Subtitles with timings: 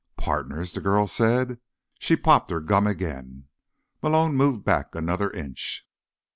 [0.17, 1.59] "Partners?" the girl said.
[1.99, 3.45] She popped her gum again.
[4.01, 5.87] Malone moved back another inch.